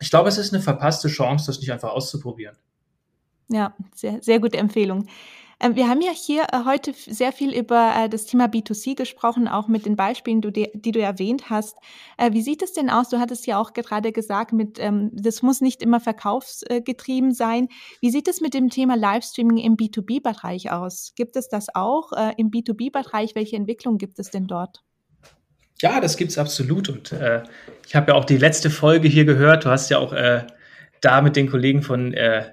[0.00, 2.56] ich glaube, es ist eine verpasste Chance, das nicht einfach auszuprobieren.
[3.48, 5.06] Ja, sehr, sehr gute Empfehlung.
[5.64, 9.48] Ähm, wir haben ja hier äh, heute sehr viel über äh, das Thema B2C gesprochen,
[9.48, 11.78] auch mit den Beispielen, die du erwähnt hast.
[12.18, 13.08] Äh, wie sieht es denn aus?
[13.08, 17.68] Du hattest ja auch gerade gesagt, mit, ähm, das muss nicht immer verkaufsgetrieben sein.
[18.02, 21.12] Wie sieht es mit dem Thema Livestreaming im B2B-Bereich aus?
[21.16, 23.34] Gibt es das auch im B2B-Bereich?
[23.34, 24.82] Welche Entwicklung gibt es denn dort?
[25.80, 26.88] Ja, das gibt es absolut.
[26.88, 27.42] Und äh,
[27.86, 29.64] ich habe ja auch die letzte Folge hier gehört.
[29.64, 30.46] Du hast ja auch äh,
[31.00, 32.50] da mit den Kollegen von äh,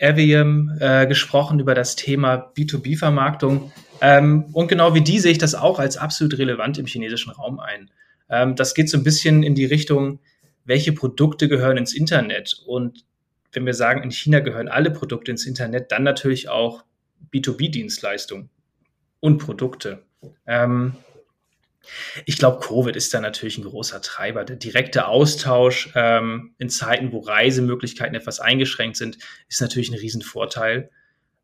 [0.00, 3.72] Avium äh, gesprochen über das Thema B2B-Vermarktung.
[4.00, 7.60] Ähm, und genau wie die sehe ich das auch als absolut relevant im chinesischen Raum
[7.60, 7.90] ein.
[8.30, 10.20] Ähm, das geht so ein bisschen in die Richtung,
[10.64, 12.62] welche Produkte gehören ins Internet?
[12.66, 13.04] Und
[13.52, 16.84] wenn wir sagen, in China gehören alle Produkte ins Internet, dann natürlich auch
[17.32, 18.48] B2B-Dienstleistungen
[19.20, 20.02] und Produkte.
[20.46, 20.94] Ähm,
[22.26, 24.44] ich glaube, Covid ist da natürlich ein großer Treiber.
[24.44, 30.90] Der direkte Austausch ähm, in Zeiten, wo Reisemöglichkeiten etwas eingeschränkt sind, ist natürlich ein Riesenvorteil.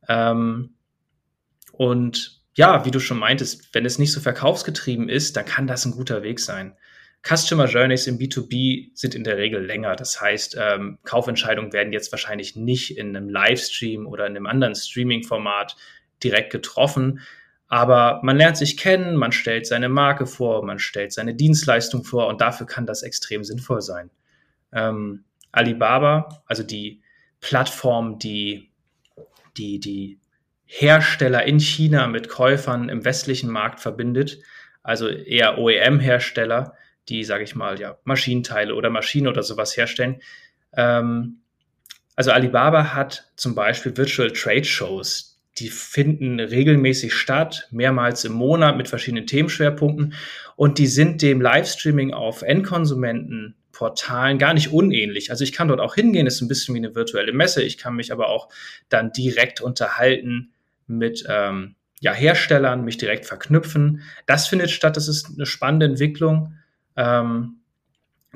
[0.09, 0.75] Ähm,
[1.73, 5.85] und ja, wie du schon meintest, wenn es nicht so verkaufsgetrieben ist, dann kann das
[5.85, 6.77] ein guter Weg sein.
[7.27, 9.97] Customer Journeys im B2B sind in der Regel länger.
[9.97, 14.75] Das heißt, ähm, Kaufentscheidungen werden jetzt wahrscheinlich nicht in einem Livestream oder in einem anderen
[14.75, 15.77] Streaming-Format
[16.23, 17.21] direkt getroffen,
[17.69, 22.29] aber man lernt sich kennen, man stellt seine Marke vor, man stellt seine Dienstleistung vor
[22.29, 24.11] und dafür kann das extrem sinnvoll sein.
[24.73, 27.03] Ähm, Alibaba, also die
[27.41, 28.71] Plattform, die,
[29.57, 30.21] die, die
[30.67, 34.39] Hersteller in China mit Käufern im westlichen Markt verbindet,
[34.83, 36.75] also eher OEM-Hersteller,
[37.09, 40.21] die, sage ich mal, ja, Maschinenteile oder Maschinen oder sowas herstellen.
[40.73, 41.41] Ähm,
[42.15, 48.77] also Alibaba hat zum Beispiel Virtual Trade Shows, die finden regelmäßig statt, mehrmals im Monat
[48.77, 50.15] mit verschiedenen Themenschwerpunkten.
[50.55, 55.31] Und die sind dem Livestreaming auf Endkonsumentenportalen gar nicht unähnlich.
[55.31, 57.63] Also ich kann dort auch hingehen, ist ein bisschen wie eine virtuelle Messe.
[57.63, 58.49] Ich kann mich aber auch
[58.89, 60.53] dann direkt unterhalten
[60.87, 64.03] mit ähm, ja, Herstellern, mich direkt verknüpfen.
[64.27, 66.55] Das findet statt, das ist eine spannende Entwicklung.
[66.97, 67.61] Ähm,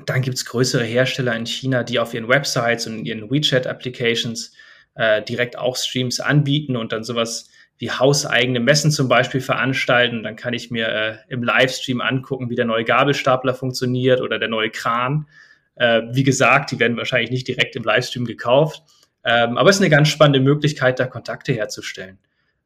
[0.05, 4.53] dann gibt's größere Hersteller in China, die auf ihren Websites und ihren WeChat-Applications
[4.95, 10.21] äh, direkt auch Streams anbieten und dann sowas wie hauseigene Messen zum Beispiel veranstalten.
[10.23, 14.49] Dann kann ich mir äh, im Livestream angucken, wie der neue Gabelstapler funktioniert oder der
[14.49, 15.27] neue Kran.
[15.75, 18.83] Äh, wie gesagt, die werden wahrscheinlich nicht direkt im Livestream gekauft.
[19.23, 22.19] Ähm, aber es ist eine ganz spannende Möglichkeit, da Kontakte herzustellen.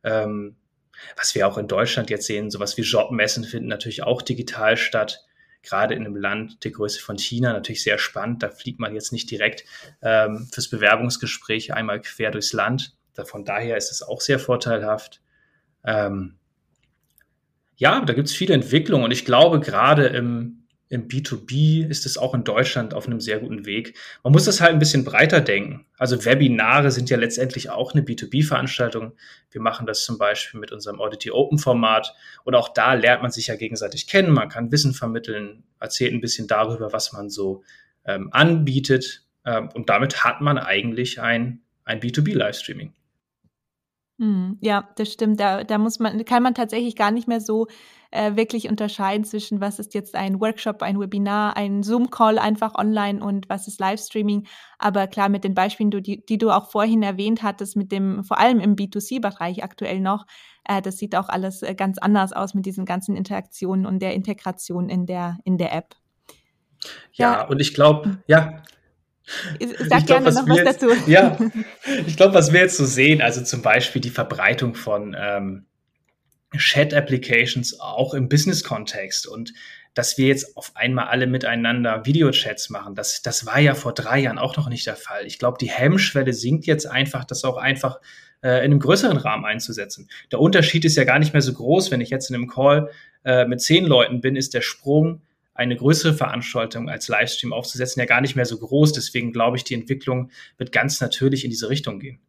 [0.04, 0.56] Ähm,
[1.18, 5.26] was wir auch in Deutschland jetzt sehen, sowas wie Jobmessen finden natürlich auch digital statt.
[5.66, 8.44] Gerade in einem Land der Größe von China natürlich sehr spannend.
[8.44, 9.66] Da fliegt man jetzt nicht direkt
[10.02, 12.96] ähm, fürs Bewerbungsgespräch einmal quer durchs Land.
[13.26, 15.22] Von daher ist es auch sehr vorteilhaft.
[15.86, 16.36] Ähm,
[17.78, 22.18] ja, da gibt es viele Entwicklungen und ich glaube, gerade im, im B2B ist es
[22.18, 23.98] auch in Deutschland auf einem sehr guten Weg.
[24.24, 25.86] Man muss das halt ein bisschen breiter denken.
[25.98, 29.14] Also Webinare sind ja letztendlich auch eine B2B-Veranstaltung.
[29.50, 33.32] Wir machen das zum Beispiel mit unserem Audity Open Format und auch da lernt man
[33.32, 34.32] sich ja gegenseitig kennen.
[34.32, 37.64] Man kann Wissen vermitteln, erzählt ein bisschen darüber, was man so
[38.06, 42.94] ähm, anbietet ähm, und damit hat man eigentlich ein, ein B2B-Livestreaming.
[44.18, 45.40] Hm, ja, das stimmt.
[45.40, 47.68] Da, da muss man, kann man tatsächlich gar nicht mehr so
[48.12, 53.22] äh, wirklich unterscheiden zwischen was ist jetzt ein Workshop, ein Webinar, ein Zoom-Call einfach online
[53.22, 54.48] und was ist Livestreaming.
[54.80, 58.40] Aber klar, mit den Beispielen, die, die du auch vorhin erwähnt hattest, mit dem, vor
[58.40, 60.26] allem im B2C-Bereich aktuell noch,
[60.64, 64.14] äh, das sieht auch alles äh, ganz anders aus mit diesen ganzen Interaktionen und der
[64.14, 65.96] Integration in der, in der App.
[67.12, 67.48] Ja, ja.
[67.48, 68.18] und ich glaube, hm.
[68.28, 68.62] ja,
[69.26, 69.62] Sag
[70.02, 70.94] ich gerne noch was jetzt, dazu.
[71.08, 71.38] Ja,
[72.06, 75.66] ich glaube, was wir jetzt so sehen, also zum Beispiel die Verbreitung von ähm,
[76.56, 79.54] Chat-Applications auch im Business-Kontext und
[79.94, 84.20] dass wir jetzt auf einmal alle miteinander Videochats machen, das, das war ja vor drei
[84.20, 85.26] Jahren auch noch nicht der Fall.
[85.26, 88.00] Ich glaube, die Hemmschwelle sinkt jetzt einfach, das auch einfach
[88.44, 90.10] äh, in einem größeren Rahmen einzusetzen.
[90.32, 91.92] Der Unterschied ist ja gar nicht mehr so groß.
[91.92, 92.92] Wenn ich jetzt in einem Call
[93.24, 95.22] äh, mit zehn Leuten bin, ist der Sprung
[95.56, 98.94] eine größere Veranstaltung als Livestream aufzusetzen, ja gar nicht mehr so groß.
[98.94, 102.20] Deswegen glaube ich, die Entwicklung wird ganz natürlich in diese Richtung gehen.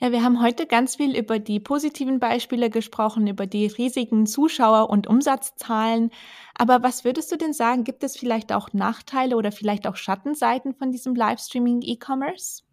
[0.00, 4.90] Ja, wir haben heute ganz viel über die positiven Beispiele gesprochen, über die riesigen Zuschauer-
[4.90, 6.10] und Umsatzzahlen.
[6.54, 10.74] Aber was würdest du denn sagen, gibt es vielleicht auch Nachteile oder vielleicht auch Schattenseiten
[10.74, 12.64] von diesem Livestreaming E-Commerce?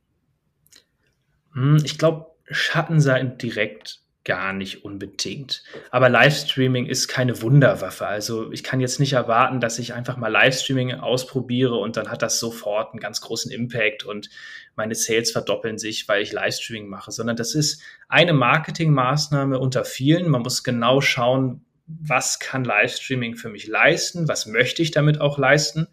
[1.54, 5.64] Hm, ich glaube, Schattenseiten direkt gar nicht unbedingt.
[5.90, 8.06] Aber Livestreaming ist keine Wunderwaffe.
[8.06, 12.22] Also ich kann jetzt nicht erwarten, dass ich einfach mal Livestreaming ausprobiere und dann hat
[12.22, 14.30] das sofort einen ganz großen Impact und
[14.76, 20.30] meine Sales verdoppeln sich, weil ich Livestreaming mache, sondern das ist eine Marketingmaßnahme unter vielen.
[20.30, 25.40] Man muss genau schauen, was kann Livestreaming für mich leisten, was möchte ich damit auch
[25.40, 25.88] leisten.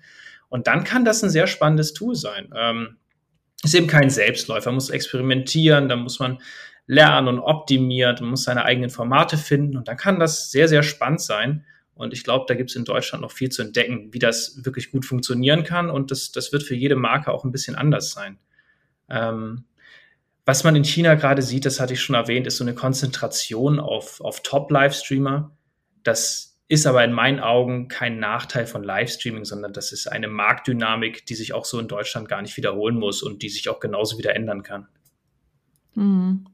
[0.50, 2.52] Und dann kann das ein sehr spannendes Tool sein.
[2.54, 2.98] Ähm,
[3.64, 6.38] ist eben kein Selbstläufer, man muss experimentieren, da muss man
[6.86, 9.76] lernen und optimiert und muss seine eigenen Formate finden.
[9.76, 11.64] Und dann kann das sehr, sehr spannend sein.
[11.94, 14.90] Und ich glaube, da gibt es in Deutschland noch viel zu entdecken, wie das wirklich
[14.90, 15.90] gut funktionieren kann.
[15.90, 18.38] Und das, das wird für jede Marke auch ein bisschen anders sein.
[19.08, 19.64] Ähm,
[20.44, 23.80] was man in China gerade sieht, das hatte ich schon erwähnt, ist so eine Konzentration
[23.80, 25.56] auf, auf Top-Livestreamer.
[26.04, 31.26] Das ist aber in meinen Augen kein Nachteil von Livestreaming, sondern das ist eine Marktdynamik,
[31.26, 34.18] die sich auch so in Deutschland gar nicht wiederholen muss und die sich auch genauso
[34.18, 34.86] wieder ändern kann.
[35.94, 36.46] Mhm.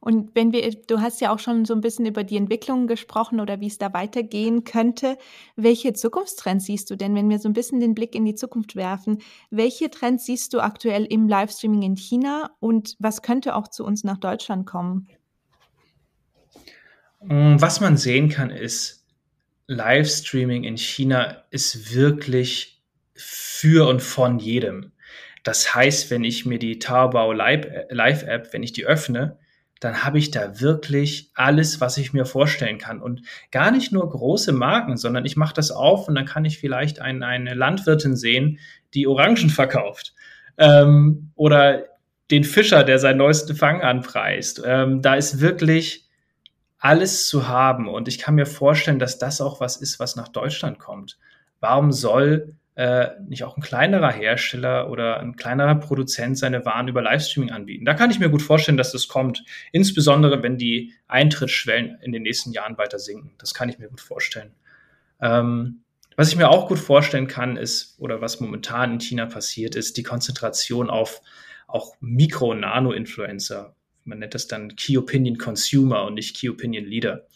[0.00, 3.40] Und wenn wir, du hast ja auch schon so ein bisschen über die Entwicklung gesprochen
[3.40, 5.18] oder wie es da weitergehen könnte.
[5.56, 8.76] Welche Zukunftstrends siehst du denn, wenn wir so ein bisschen den Blick in die Zukunft
[8.76, 9.18] werfen?
[9.50, 14.04] Welche Trends siehst du aktuell im Livestreaming in China und was könnte auch zu uns
[14.04, 15.08] nach Deutschland kommen?
[17.22, 19.04] Mm, was man sehen kann, ist,
[19.66, 22.82] Livestreaming in China ist wirklich
[23.14, 24.92] für und von jedem.
[25.42, 29.38] Das heißt, wenn ich mir die Taobao Live-App, wenn ich die öffne,
[29.80, 33.00] dann habe ich da wirklich alles, was ich mir vorstellen kann.
[33.00, 36.58] Und gar nicht nur große Marken, sondern ich mache das auf und dann kann ich
[36.58, 38.58] vielleicht ein, eine Landwirtin sehen,
[38.94, 40.14] die Orangen verkauft.
[40.56, 41.84] Ähm, oder
[42.30, 44.62] den Fischer, der seinen neuesten Fang anpreist.
[44.64, 46.08] Ähm, da ist wirklich
[46.78, 47.88] alles zu haben.
[47.88, 51.18] Und ich kann mir vorstellen, dass das auch was ist, was nach Deutschland kommt.
[51.60, 57.00] Warum soll äh, nicht auch ein kleinerer Hersteller oder ein kleinerer Produzent seine Waren über
[57.00, 57.86] Livestreaming anbieten.
[57.86, 62.22] Da kann ich mir gut vorstellen, dass das kommt, insbesondere wenn die Eintrittsschwellen in den
[62.22, 63.32] nächsten Jahren weiter sinken.
[63.38, 64.52] Das kann ich mir gut vorstellen.
[65.22, 65.80] Ähm,
[66.16, 69.96] was ich mir auch gut vorstellen kann, ist, oder was momentan in China passiert, ist
[69.96, 71.22] die Konzentration auf
[71.66, 73.74] auch Mikro- und Nano-Influencer.
[74.04, 77.26] Man nennt das dann Key Opinion Consumer und nicht Key Opinion Leader.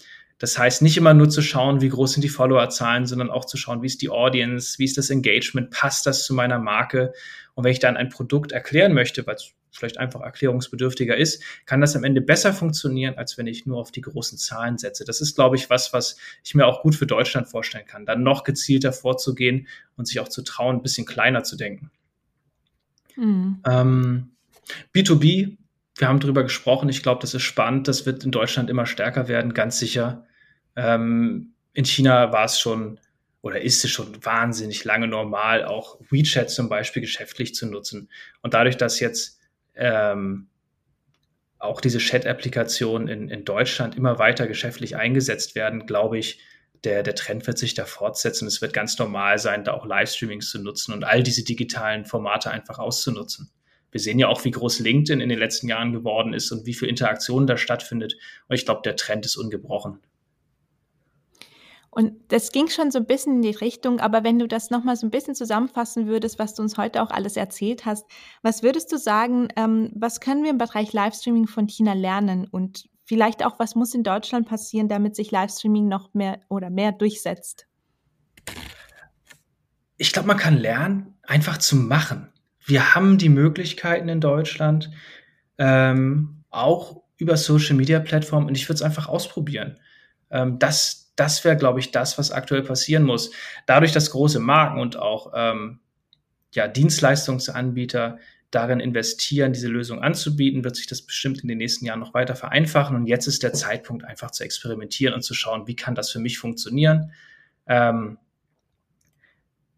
[0.41, 3.59] Das heißt, nicht immer nur zu schauen, wie groß sind die Followerzahlen, sondern auch zu
[3.59, 7.13] schauen, wie ist die Audience, wie ist das Engagement, passt das zu meiner Marke?
[7.55, 11.83] Und wenn ich dann ein Produkt erklären möchte, weil es vielleicht einfach erklärungsbedürftiger ist, kann
[11.83, 15.05] das am Ende besser funktionieren, als wenn ich nur auf die großen Zahlen setze.
[15.05, 18.23] Das ist, glaube ich, was, was ich mir auch gut für Deutschland vorstellen kann, dann
[18.23, 21.91] noch gezielter vorzugehen und sich auch zu trauen, ein bisschen kleiner zu denken.
[23.15, 23.61] Mhm.
[23.67, 24.31] Ähm,
[24.95, 25.59] B2B,
[25.97, 26.89] wir haben darüber gesprochen.
[26.89, 27.89] Ich glaube, das ist spannend.
[27.89, 30.27] Das wird in Deutschland immer stärker werden, ganz sicher.
[30.77, 32.99] Ähm, in China war es schon
[33.43, 38.11] oder ist es schon wahnsinnig lange normal, auch WeChat zum Beispiel geschäftlich zu nutzen.
[38.43, 39.41] Und dadurch, dass jetzt
[39.75, 40.49] ähm,
[41.59, 46.41] auch diese Chat-Applikationen in, in Deutschland immer weiter geschäftlich eingesetzt werden, glaube ich,
[46.85, 48.47] der, der Trend wird sich da fortsetzen.
[48.47, 52.51] Es wird ganz normal sein, da auch Livestreamings zu nutzen und all diese digitalen Formate
[52.51, 53.51] einfach auszunutzen.
[53.91, 56.75] Wir sehen ja auch, wie groß LinkedIn in den letzten Jahren geworden ist und wie
[56.75, 58.17] viel Interaktion da stattfindet.
[58.49, 59.99] Und ich glaube, der Trend ist ungebrochen.
[61.91, 64.95] Und das ging schon so ein bisschen in die Richtung, aber wenn du das nochmal
[64.95, 68.07] so ein bisschen zusammenfassen würdest, was du uns heute auch alles erzählt hast,
[68.43, 72.89] was würdest du sagen, ähm, was können wir im Bereich Livestreaming von China lernen und
[73.05, 77.67] vielleicht auch, was muss in Deutschland passieren, damit sich Livestreaming noch mehr oder mehr durchsetzt?
[79.97, 82.29] Ich glaube, man kann lernen, einfach zu machen.
[82.65, 84.93] Wir haben die Möglichkeiten in Deutschland,
[85.59, 89.81] ähm, auch über Social Media Plattformen, und ich würde es einfach ausprobieren.
[90.31, 93.31] Ähm, das, das wäre, glaube ich, das, was aktuell passieren muss.
[93.67, 95.81] Dadurch, dass große Marken und auch ähm,
[96.55, 98.19] ja, Dienstleistungsanbieter
[98.51, 102.37] darin investieren, diese Lösung anzubieten, wird sich das bestimmt in den nächsten Jahren noch weiter
[102.37, 102.97] vereinfachen.
[102.97, 106.21] Und jetzt ist der Zeitpunkt, einfach zu experimentieren und zu schauen, wie kann das für
[106.21, 107.13] mich funktionieren.
[107.67, 108.17] Ähm,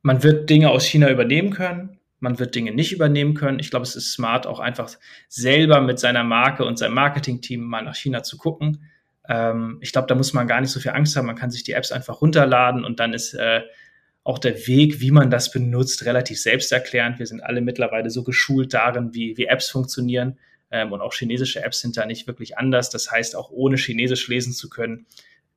[0.03, 3.59] man wird Dinge aus China übernehmen können, man wird Dinge nicht übernehmen können.
[3.59, 4.97] Ich glaube, es ist smart, auch einfach
[5.29, 8.87] selber mit seiner Marke und seinem Marketingteam mal nach China zu gucken
[9.29, 11.27] ähm, ich glaube, da muss man gar nicht so viel Angst haben.
[11.27, 13.63] Man kann sich die Apps einfach runterladen und dann ist äh,
[14.25, 17.19] auch der Weg, wie man das benutzt, relativ selbsterklärend.
[17.19, 20.39] Wir sind alle mittlerweile so geschult darin, wie, wie Apps funktionieren.
[20.71, 22.91] Ähm, und auch chinesische Apps sind da nicht wirklich anders.
[22.91, 25.07] Das heißt, auch ohne Chinesisch lesen zu können,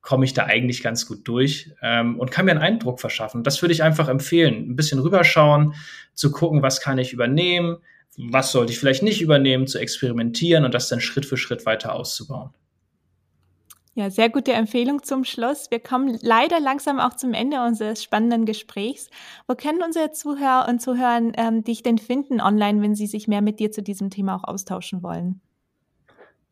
[0.02, 3.42] komme ich da eigentlich ganz gut durch ähm, und kann mir einen Eindruck verschaffen.
[3.42, 4.70] Das würde ich einfach empfehlen.
[4.70, 5.74] Ein bisschen rüberschauen,
[6.14, 7.78] zu gucken, was kann ich übernehmen,
[8.16, 11.92] was sollte ich vielleicht nicht übernehmen, zu experimentieren und das dann Schritt für Schritt weiter
[11.92, 12.50] auszubauen.
[13.98, 15.70] Ja, sehr gute Empfehlung zum Schluss.
[15.70, 19.08] Wir kommen leider langsam auch zum Ende unseres spannenden Gesprächs.
[19.48, 23.40] Wo können unsere Zuhörer und Zuhörer ähm, dich denn finden online, wenn sie sich mehr
[23.40, 25.40] mit dir zu diesem Thema auch austauschen wollen?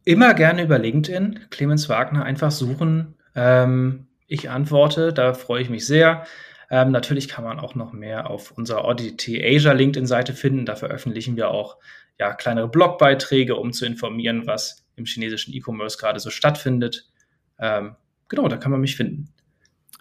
[0.07, 1.41] Immer gerne über LinkedIn.
[1.51, 3.15] Clemens Wagner einfach suchen.
[3.35, 6.25] Ähm, ich antworte, da freue ich mich sehr.
[6.71, 10.65] Ähm, natürlich kann man auch noch mehr auf unserer Oddity Asia LinkedIn-Seite finden.
[10.65, 11.77] Da veröffentlichen wir auch
[12.19, 17.11] ja, kleinere Blogbeiträge, um zu informieren, was im chinesischen E-Commerce gerade so stattfindet.
[17.59, 17.97] Ähm,
[18.29, 19.29] genau, da kann man mich finden.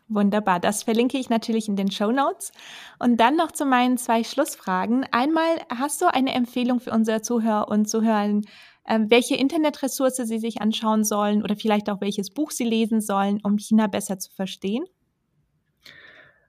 [0.10, 2.52] Wunderbar, das verlinke ich natürlich in den Show Notes.
[3.00, 5.06] Und dann noch zu meinen zwei Schlussfragen.
[5.12, 8.42] Einmal, hast du eine Empfehlung für unsere Zuhörer und Zuhörer,
[8.86, 13.39] äh, welche Internetressource sie sich anschauen sollen oder vielleicht auch welches Buch sie lesen sollen,
[13.44, 14.84] um China besser zu verstehen?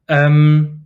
[0.09, 0.84] Ähm,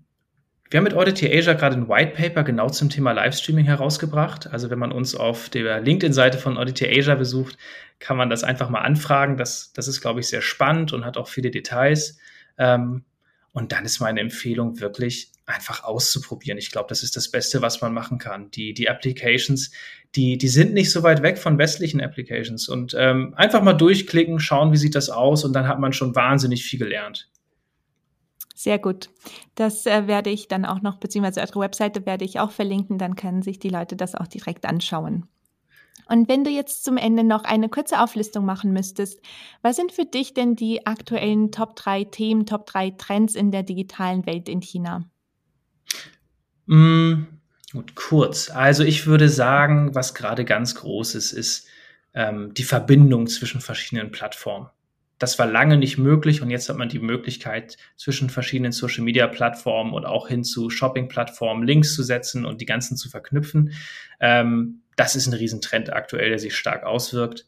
[0.70, 4.48] wir haben mit Audity Asia gerade ein White Paper genau zum Thema Livestreaming herausgebracht.
[4.48, 7.56] Also wenn man uns auf der LinkedIn-Seite von Audity Asia besucht,
[7.98, 9.36] kann man das einfach mal anfragen.
[9.36, 12.18] Das, das ist, glaube ich, sehr spannend und hat auch viele Details.
[12.58, 13.04] Ähm,
[13.52, 16.58] und dann ist meine Empfehlung wirklich einfach auszuprobieren.
[16.58, 18.50] Ich glaube, das ist das Beste, was man machen kann.
[18.50, 19.70] Die, die Applications,
[20.14, 22.68] die, die sind nicht so weit weg von westlichen Applications.
[22.68, 26.14] Und ähm, einfach mal durchklicken, schauen, wie sieht das aus und dann hat man schon
[26.14, 27.30] wahnsinnig viel gelernt.
[28.58, 29.10] Sehr gut.
[29.54, 33.14] Das äh, werde ich dann auch noch, beziehungsweise eure Webseite werde ich auch verlinken, dann
[33.14, 35.28] können sich die Leute das auch direkt anschauen.
[36.08, 39.20] Und wenn du jetzt zum Ende noch eine kurze Auflistung machen müsstest,
[39.62, 43.62] was sind für dich denn die aktuellen Top 3 Themen, Top 3 Trends in der
[43.62, 45.08] digitalen Welt in China?
[46.66, 47.28] Mm,
[47.72, 48.50] gut, kurz.
[48.50, 51.68] Also ich würde sagen, was gerade ganz groß ist, ist
[52.12, 54.68] ähm, die Verbindung zwischen verschiedenen Plattformen.
[55.18, 60.06] Das war lange nicht möglich und jetzt hat man die Möglichkeit, zwischen verschiedenen Social-Media-Plattformen und
[60.06, 63.72] auch hin zu Shopping-Plattformen Links zu setzen und die ganzen zu verknüpfen.
[64.20, 67.46] Ähm, das ist ein Riesentrend aktuell, der sich stark auswirkt.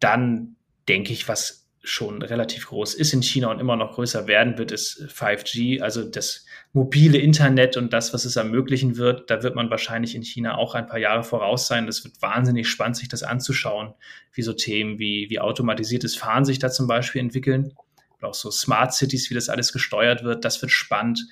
[0.00, 0.56] Dann
[0.88, 4.72] denke ich, was schon relativ groß ist in China und immer noch größer werden wird,
[4.72, 6.45] ist 5G, also das
[6.76, 9.30] mobile Internet und das, was es ermöglichen wird.
[9.30, 11.86] Da wird man wahrscheinlich in China auch ein paar Jahre voraus sein.
[11.86, 13.94] Das wird wahnsinnig spannend, sich das anzuschauen,
[14.34, 17.72] wie so Themen wie, wie automatisiertes Fahren sich da zum Beispiel entwickeln.
[18.20, 20.44] Auch so Smart Cities, wie das alles gesteuert wird.
[20.44, 21.26] Das wird spannend.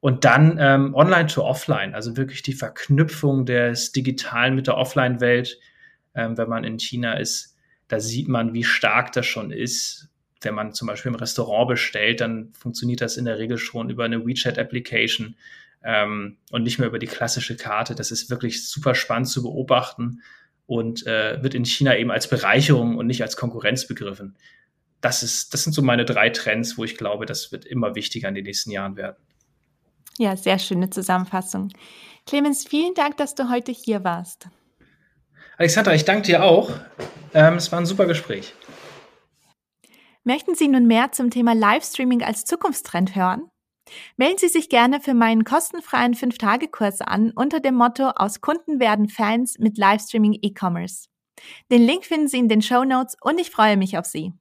[0.00, 5.56] Und dann ähm, Online to Offline, also wirklich die Verknüpfung des Digitalen mit der Offline-Welt.
[6.16, 10.08] Ähm, wenn man in China ist, da sieht man, wie stark das schon ist.
[10.44, 14.04] Wenn man zum Beispiel im Restaurant bestellt, dann funktioniert das in der Regel schon über
[14.04, 15.36] eine WeChat-Application
[15.82, 17.94] ähm, und nicht mehr über die klassische Karte.
[17.94, 20.22] Das ist wirklich super spannend zu beobachten
[20.66, 24.36] und äh, wird in China eben als Bereicherung und nicht als Konkurrenz begriffen.
[25.00, 28.28] Das, ist, das sind so meine drei Trends, wo ich glaube, das wird immer wichtiger
[28.28, 29.16] in den nächsten Jahren werden.
[30.18, 31.70] Ja, sehr schöne Zusammenfassung.
[32.26, 34.48] Clemens, vielen Dank, dass du heute hier warst.
[35.58, 36.70] Alexandra, ich danke dir auch.
[37.34, 38.54] Ähm, es war ein super Gespräch.
[40.26, 43.50] Möchten Sie nun mehr zum Thema Livestreaming als Zukunftstrend hören?
[44.16, 49.10] Melden Sie sich gerne für meinen kostenfreien 5-Tage-Kurs an unter dem Motto Aus Kunden werden
[49.10, 51.08] Fans mit Livestreaming E-Commerce.
[51.70, 54.32] Den Link finden Sie in den Show Notes und ich freue mich auf Sie.